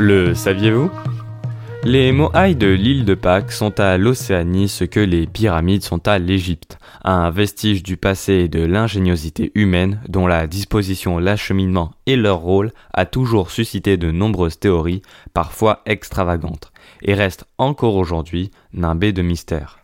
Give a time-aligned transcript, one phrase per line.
[0.00, 0.92] Le saviez-vous?
[1.82, 6.20] Les Moai de l'île de Pâques sont à l'Océanie ce que les pyramides sont à
[6.20, 12.38] l'Égypte, un vestige du passé et de l'ingéniosité humaine dont la disposition, l'acheminement et leur
[12.38, 15.02] rôle a toujours suscité de nombreuses théories,
[15.34, 16.70] parfois extravagantes,
[17.02, 19.80] et reste encore aujourd'hui nimbé de mystères.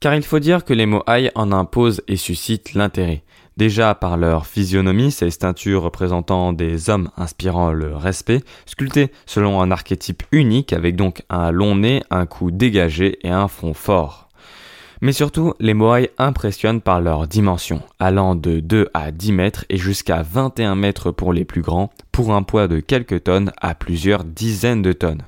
[0.00, 3.22] Car il faut dire que les Moai en imposent et suscitent l'intérêt.
[3.60, 9.70] Déjà par leur physionomie, ces statues représentant des hommes inspirant le respect, sculptées selon un
[9.70, 14.30] archétype unique avec donc un long nez, un cou dégagé et un front fort.
[15.02, 19.76] Mais surtout, les Moai impressionnent par leurs dimensions, allant de 2 à 10 mètres et
[19.76, 24.24] jusqu'à 21 mètres pour les plus grands, pour un poids de quelques tonnes à plusieurs
[24.24, 25.24] dizaines de tonnes.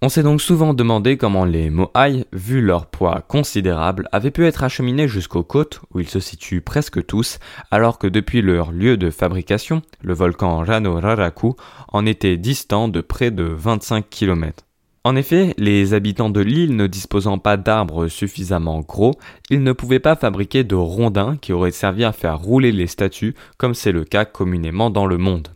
[0.00, 4.62] On s'est donc souvent demandé comment les Moai, vu leur poids considérable, avaient pu être
[4.62, 7.40] acheminés jusqu'aux côtes, où ils se situent presque tous,
[7.72, 11.56] alors que depuis leur lieu de fabrication, le volcan Rano Raraku,
[11.88, 14.62] en était distant de près de 25 km.
[15.02, 19.14] En effet, les habitants de l'île ne disposant pas d'arbres suffisamment gros,
[19.50, 23.34] ils ne pouvaient pas fabriquer de rondins qui auraient servi à faire rouler les statues,
[23.56, 25.48] comme c'est le cas communément dans le monde.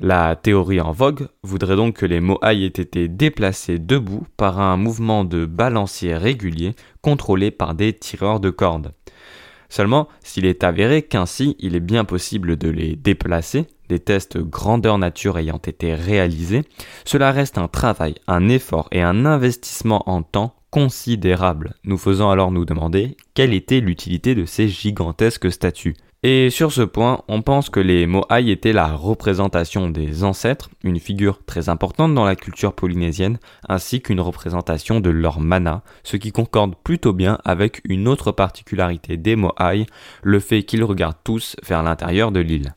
[0.00, 4.76] La théorie en vogue voudrait donc que les Moai aient été déplacés debout par un
[4.76, 8.92] mouvement de balancier régulier contrôlé par des tireurs de cordes.
[9.68, 14.98] Seulement, s'il est avéré qu'ainsi il est bien possible de les déplacer, des tests grandeur
[14.98, 16.62] nature ayant été réalisés,
[17.04, 22.50] cela reste un travail, un effort et un investissement en temps considérable, nous faisant alors
[22.50, 25.94] nous demander quelle était l'utilité de ces gigantesques statues.
[26.26, 30.98] Et sur ce point, on pense que les Moai étaient la représentation des ancêtres, une
[30.98, 36.32] figure très importante dans la culture polynésienne, ainsi qu'une représentation de leur mana, ce qui
[36.32, 39.84] concorde plutôt bien avec une autre particularité des Moai,
[40.22, 42.74] le fait qu'ils regardent tous vers l'intérieur de l'île.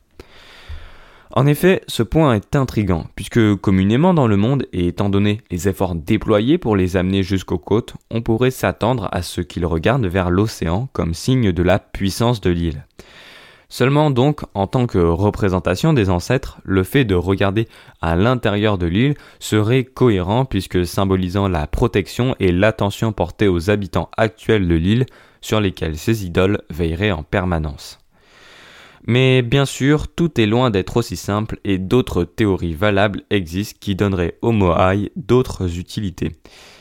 [1.32, 5.68] En effet, ce point est intrigant, puisque communément dans le monde, et étant donné les
[5.68, 10.28] efforts déployés pour les amener jusqu'aux côtes, on pourrait s'attendre à ce qu'ils regardent vers
[10.28, 12.84] l'océan comme signe de la puissance de l'île.
[13.70, 17.68] Seulement donc, en tant que représentation des ancêtres, le fait de regarder
[18.00, 24.10] à l'intérieur de l'île serait cohérent puisque symbolisant la protection et l'attention portée aux habitants
[24.16, 25.06] actuels de l'île
[25.42, 27.98] sur lesquels ces idoles veilleraient en permanence.
[29.06, 33.94] Mais bien sûr, tout est loin d'être aussi simple et d'autres théories valables existent qui
[33.94, 36.32] donneraient aux Moai d'autres utilités.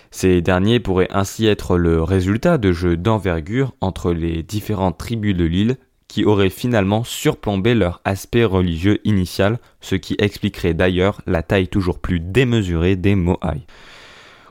[0.09, 5.43] Ces derniers pourraient ainsi être le résultat de jeux d'envergure entre les différentes tribus de
[5.43, 11.67] l'île qui auraient finalement surplombé leur aspect religieux initial, ce qui expliquerait d'ailleurs la taille
[11.67, 13.65] toujours plus démesurée des Moai.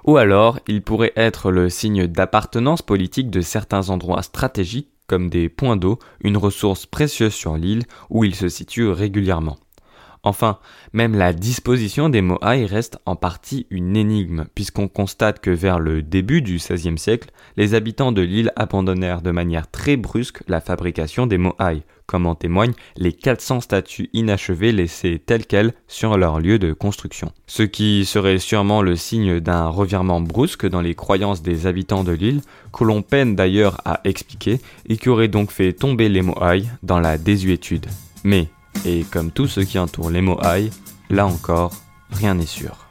[0.04, 5.48] Ou alors, il pourrait être le signe d'appartenance politique de certains endroits stratégiques comme des
[5.48, 9.56] points d'eau, une ressource précieuse sur l'île où ils se situent régulièrement.
[10.26, 10.58] Enfin,
[10.92, 16.02] même la disposition des Moai reste en partie une énigme, puisqu'on constate que vers le
[16.02, 21.28] début du XVIe siècle, les habitants de l'île abandonnèrent de manière très brusque la fabrication
[21.28, 26.58] des Moai, comme en témoignent les 400 statues inachevées laissées telles quelles sur leur lieu
[26.58, 27.30] de construction.
[27.46, 32.10] Ce qui serait sûrement le signe d'un revirement brusque dans les croyances des habitants de
[32.10, 32.40] l'île,
[32.72, 36.98] que l'on peine d'ailleurs à expliquer, et qui aurait donc fait tomber les Moai dans
[36.98, 37.86] la désuétude.
[38.24, 38.48] Mais
[38.84, 40.70] et comme tout ce qui entoure les Moai,
[41.10, 41.72] là encore,
[42.10, 42.86] rien n'est sûr.